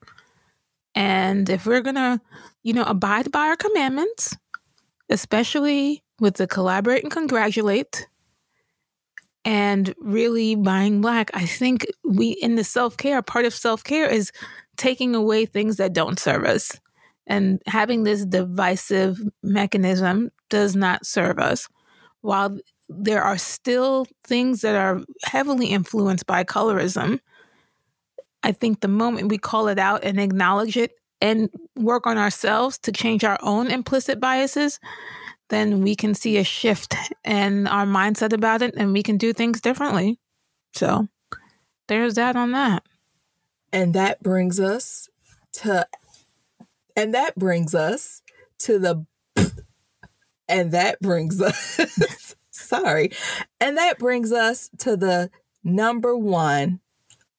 [0.95, 2.21] And if we're going to,
[2.63, 4.37] you know, abide by our commandments,
[5.11, 8.09] especially with the collaborate and congratulate
[9.45, 14.09] and really buying black, I think we, in the self care, part of self care
[14.09, 14.33] is
[14.77, 16.73] taking away things that don't serve us.
[17.27, 21.69] And having this divisive mechanism does not serve us.
[22.21, 22.59] While
[22.99, 27.21] there are still things that are heavily influenced by colorism.
[28.43, 32.79] I think the moment we call it out and acknowledge it and work on ourselves
[32.79, 34.81] to change our own implicit biases,
[35.49, 39.33] then we can see a shift in our mindset about it and we can do
[39.33, 40.19] things differently.
[40.75, 41.09] So
[41.89, 42.83] there's that on that.
[43.73, 45.09] And that brings us
[45.55, 45.87] to,
[46.97, 48.23] and that brings us
[48.61, 49.07] to the,
[50.49, 51.79] and that brings us
[52.63, 53.13] Sorry.
[53.61, 55.31] And that brings us to the
[55.65, 56.81] number one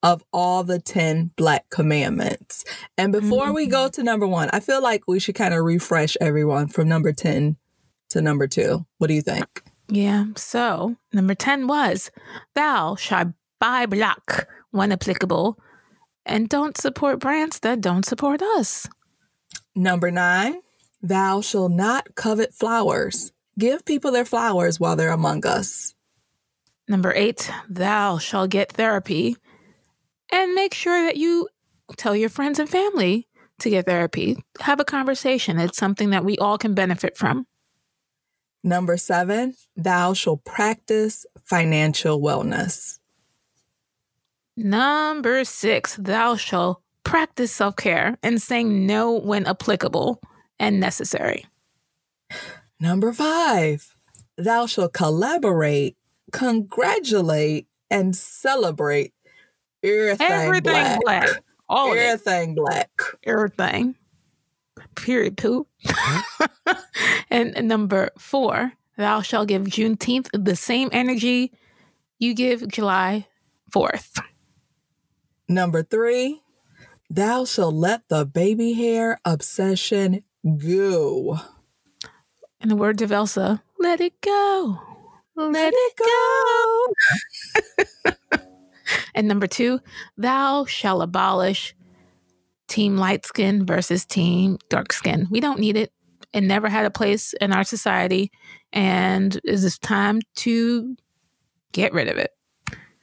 [0.02, 2.66] of all the 10 black commandments.
[2.98, 3.56] And before mm-hmm.
[3.56, 6.90] we go to number one, I feel like we should kind of refresh everyone from
[6.90, 7.56] number 10
[8.10, 8.86] to number two.
[8.98, 9.64] What do you think?
[9.88, 10.26] Yeah.
[10.36, 12.12] So number 10 was,
[12.54, 15.58] thou shalt buy black when applicable
[16.26, 18.88] and don't support brands that don't support us.
[19.76, 20.62] Number nine,
[21.02, 25.94] thou shalt not covet flowers Give people their flowers while they're among us.
[26.88, 29.38] Number eight, thou shall get therapy.
[30.32, 31.48] And make sure that you
[31.96, 33.28] tell your friends and family
[33.60, 34.38] to get therapy.
[34.60, 35.60] Have a conversation.
[35.60, 37.46] It's something that we all can benefit from.
[38.64, 43.00] Number seven, thou shall practice financial wellness.
[44.56, 50.22] Number six, thou shall practice self care and saying no when applicable
[50.60, 51.46] and necessary.
[52.84, 53.96] Number five,
[54.36, 55.96] thou shalt collaborate,
[56.34, 59.14] congratulate, and celebrate
[59.82, 61.00] everything, everything black.
[61.02, 61.30] black.
[61.70, 62.90] All everything black.
[63.24, 63.96] Everything.
[64.96, 65.38] Period.
[65.38, 65.70] Poop.
[67.30, 71.54] and, and number four, thou shalt give Juneteenth the same energy
[72.20, 73.28] you give July
[73.72, 74.20] 4th.
[75.48, 76.42] Number three,
[77.10, 80.26] thou shalt let the baby hair obsession
[80.58, 81.40] go.
[82.64, 84.80] In the words of Elsa, let it go.
[85.36, 85.94] Let it
[88.06, 88.16] go.
[89.16, 89.82] and number two,
[90.16, 91.76] thou shall abolish
[92.70, 95.28] team light skin versus team dark skin.
[95.30, 95.92] We don't need it.
[96.32, 98.32] It never had a place in our society.
[98.72, 100.96] And is this time to
[101.74, 102.32] get rid of it?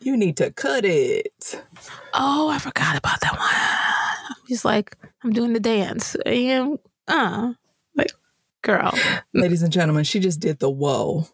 [0.00, 1.62] You need to cut it.
[2.14, 4.30] Oh, I forgot about that one.
[4.30, 6.16] I'm just like, I'm doing the dance.
[6.24, 7.52] I am, uh,
[8.62, 8.92] Girl.
[9.32, 11.26] Ladies and gentlemen, she just did the whoa.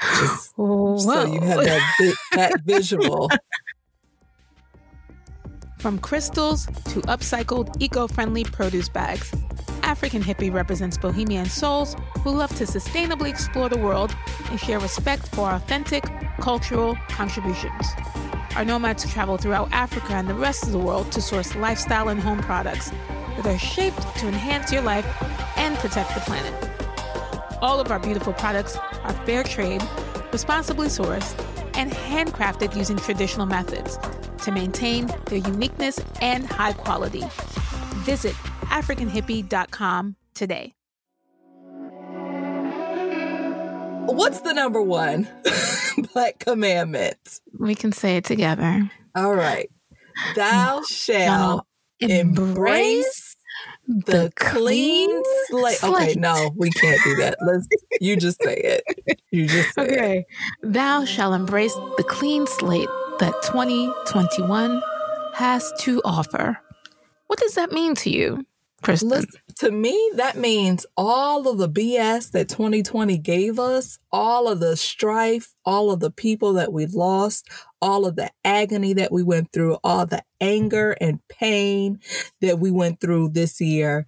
[0.00, 3.28] Just, so you have that, that visual.
[5.78, 9.32] From crystals to upcycled, eco friendly produce bags,
[9.88, 14.14] African Hippie represents bohemian souls who love to sustainably explore the world
[14.50, 16.04] and share respect for authentic
[16.42, 17.86] cultural contributions.
[18.54, 22.20] Our nomads travel throughout Africa and the rest of the world to source lifestyle and
[22.20, 22.90] home products
[23.38, 25.06] that are shaped to enhance your life
[25.56, 26.52] and protect the planet.
[27.62, 29.82] All of our beautiful products are fair trade,
[30.32, 31.32] responsibly sourced,
[31.78, 33.98] and handcrafted using traditional methods
[34.44, 37.24] to maintain their uniqueness and high quality.
[38.04, 38.34] Visit
[38.68, 40.74] AfricanHippie.com today.
[44.06, 45.28] What's the number one
[46.14, 47.40] black commandment?
[47.58, 48.90] We can say it together.
[49.14, 49.70] All right.
[50.34, 51.66] Thou shalt
[52.00, 53.36] embrace
[53.86, 55.82] the clean slate.
[55.84, 57.36] Okay, no, we can't do that.
[57.46, 57.66] Let's
[58.00, 59.20] you just say it.
[59.30, 60.18] You just say okay.
[60.18, 60.72] It.
[60.72, 62.88] Thou shalt embrace the clean slate
[63.18, 64.82] that 2021
[65.34, 66.58] has to offer.
[67.26, 68.44] What does that mean to you?
[68.82, 69.08] Kristen?
[69.08, 74.60] Listen, to me, that means all of the BS that 2020 gave us, all of
[74.60, 77.48] the strife, all of the people that we lost,
[77.82, 82.00] all of the agony that we went through, all the anger and pain
[82.40, 84.06] that we went through this year.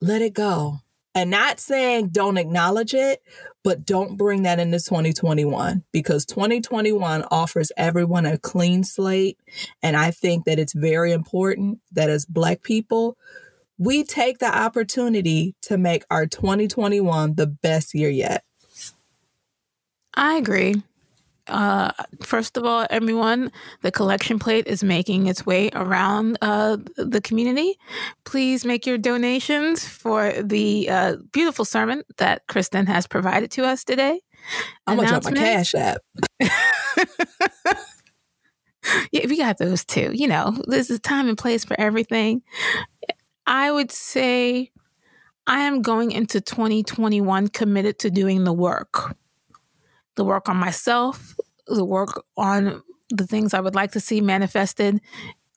[0.00, 0.78] Let it go.
[1.14, 3.22] And not saying don't acknowledge it,
[3.62, 9.38] but don't bring that into 2021 because 2021 offers everyone a clean slate.
[9.82, 13.18] And I think that it's very important that as Black people,
[13.78, 18.44] we take the opportunity to make our 2021 the best year yet.
[20.14, 20.82] I agree.
[21.48, 21.90] Uh,
[22.22, 23.50] first of all, everyone,
[23.82, 27.76] the collection plate is making its way around uh, the community.
[28.24, 33.82] Please make your donations for the uh, beautiful sermon that Kristen has provided to us
[33.82, 34.20] today.
[34.86, 36.00] I'm gonna drop my cash app.
[39.12, 40.10] yeah, we got those too.
[40.12, 42.42] You know, there's a time and place for everything.
[43.46, 44.70] I would say
[45.46, 49.16] I am going into 2021 committed to doing the work.
[50.14, 51.34] The work on myself,
[51.66, 55.00] the work on the things I would like to see manifested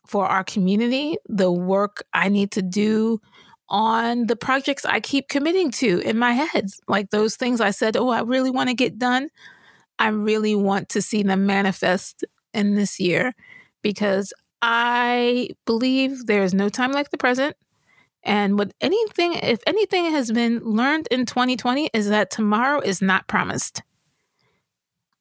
[0.08, 3.20] for our community, the work I need to do
[3.70, 6.70] on the projects I keep committing to in my head.
[6.88, 9.30] Like those things I said, oh, I really want to get done.
[9.98, 12.24] I really want to see them manifest
[12.54, 13.34] in this year
[13.82, 17.56] because I believe there is no time like the present.
[18.26, 23.28] And what anything, if anything has been learned in 2020, is that tomorrow is not
[23.28, 23.84] promised.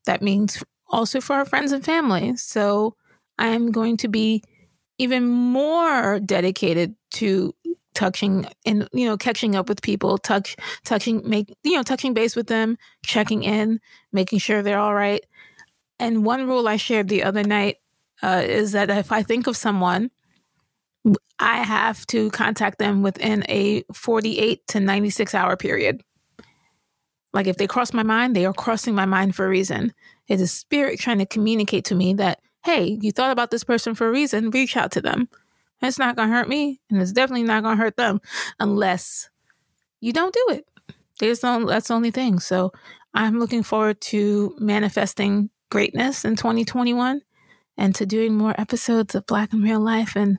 [0.07, 2.37] That means also for our friends and family.
[2.37, 2.97] So
[3.39, 4.43] I am going to be
[4.99, 7.55] even more dedicated to
[7.95, 12.35] touching and you know catching up with people touch touching make you know touching base
[12.35, 13.81] with them checking in
[14.13, 15.25] making sure they're all right
[16.01, 17.77] and one rule i shared the other night
[18.25, 20.11] uh, is that if i think of someone
[21.39, 26.03] I have to contact them within a 48 to 96 hour period.
[27.33, 29.93] Like if they cross my mind, they are crossing my mind for a reason.
[30.29, 33.95] It's a spirit trying to communicate to me that, hey, you thought about this person
[33.95, 35.29] for a reason, reach out to them.
[35.83, 38.21] It's not going to hurt me, and it's definitely not going to hurt them
[38.59, 39.29] unless
[40.01, 40.67] you don't do it.
[41.19, 42.39] There's no, that's the only thing.
[42.39, 42.73] So
[43.13, 47.21] I'm looking forward to manifesting greatness in 2021
[47.77, 50.39] and to doing more episodes of Black in Real Life and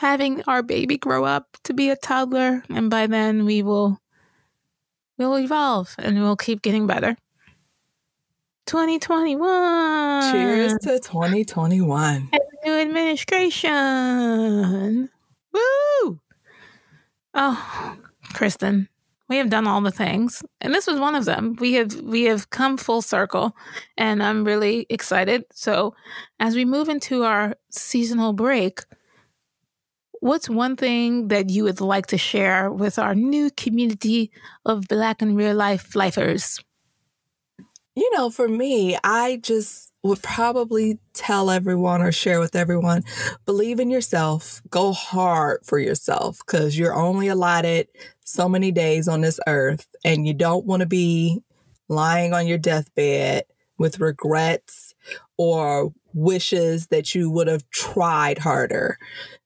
[0.00, 4.00] having our baby grow up to be a toddler and by then we will
[5.18, 7.14] we'll evolve and we'll keep getting better.
[8.64, 12.30] 2021 cheers to 2021
[12.64, 13.90] new administration.
[15.52, 16.18] Woo!
[17.34, 17.96] Oh
[18.32, 18.88] kristen
[19.28, 21.56] we have done all the things and this was one of them.
[21.60, 23.54] We have we have come full circle
[23.98, 25.44] and i'm really excited.
[25.52, 25.94] So
[26.38, 28.80] as we move into our seasonal break
[30.20, 34.30] What's one thing that you would like to share with our new community
[34.66, 36.60] of Black in real life lifers?
[37.96, 43.02] You know, for me, I just would probably tell everyone or share with everyone
[43.44, 47.88] believe in yourself, go hard for yourself because you're only allotted
[48.24, 51.42] so many days on this earth and you don't want to be
[51.88, 53.44] lying on your deathbed
[53.78, 54.94] with regrets
[55.36, 58.98] or wishes that you would have tried harder.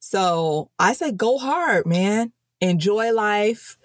[0.07, 2.31] So I say go hard, man.
[2.61, 3.79] Enjoy life.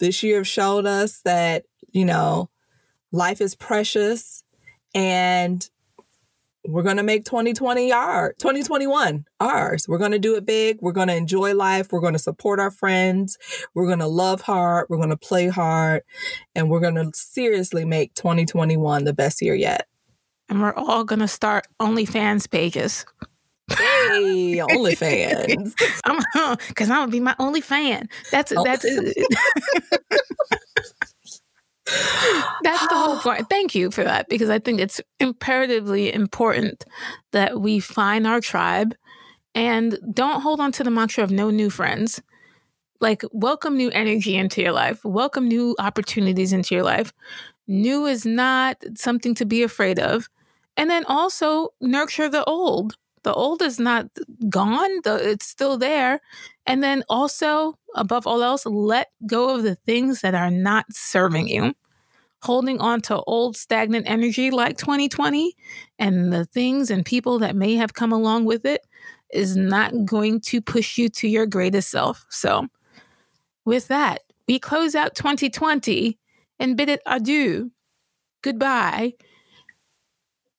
[0.00, 2.50] This year have showed us that, you know,
[3.12, 4.42] life is precious
[4.96, 5.70] and
[6.66, 9.86] we're going to make 2020 our 2021 ours.
[9.86, 10.78] We're going to do it big.
[10.80, 11.92] We're going to enjoy life.
[11.92, 13.38] We're going to support our friends.
[13.74, 14.86] We're going to love hard.
[14.88, 16.02] We're going to play hard
[16.56, 19.86] and we're going to seriously make 2021 the best year yet
[20.48, 23.06] and we're all gonna start OnlyFans pages.
[23.70, 25.72] Hey, OnlyFans.
[26.04, 28.08] I'm uh, because I'm gonna be my only fan.
[28.30, 28.62] That's oh.
[28.64, 29.16] that's it.
[32.62, 33.48] that's the whole point.
[33.48, 36.84] Thank you for that because I think it's imperatively important
[37.32, 38.94] that we find our tribe
[39.54, 42.20] and don't hold on to the mantra of no new friends
[43.04, 47.12] like welcome new energy into your life, welcome new opportunities into your life.
[47.66, 50.28] New is not something to be afraid of.
[50.76, 52.96] And then also nurture the old.
[53.24, 54.06] The old is not
[54.48, 56.20] gone, the, it's still there.
[56.66, 61.48] And then also, above all else, let go of the things that are not serving
[61.48, 61.74] you.
[62.42, 65.54] Holding on to old stagnant energy like 2020
[65.98, 68.82] and the things and people that may have come along with it
[69.32, 72.26] is not going to push you to your greatest self.
[72.28, 72.68] So,
[73.64, 76.18] with that, we close out 2020
[76.58, 77.70] and bid it adieu.
[78.42, 79.14] Goodbye.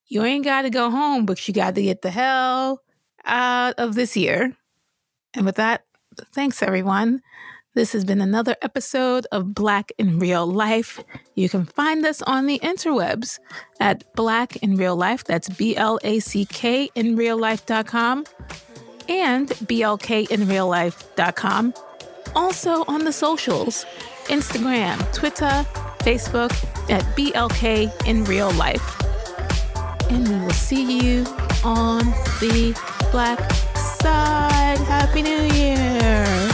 [0.08, 2.82] You ain't got to go home, but you got to get the hell
[3.26, 4.53] out of this year.
[5.34, 5.84] And with that,
[6.34, 7.22] thanks everyone.
[7.74, 11.03] This has been another episode of Black in Real Life.
[11.36, 13.39] You can find us on the interwebs
[13.82, 15.26] at Black in Real Life.
[15.26, 18.24] That's B L A C K in real life.com
[19.10, 21.74] and blkinreallife.com.
[22.34, 23.86] Also on the socials
[24.26, 25.66] Instagram, Twitter,
[25.99, 26.53] Facebook
[26.89, 29.05] at BLK in Real Life.
[30.10, 31.26] And we will see you
[31.64, 32.06] on
[32.39, 32.78] the
[33.12, 33.39] black
[33.76, 34.78] side.
[34.80, 36.45] Happy New Year!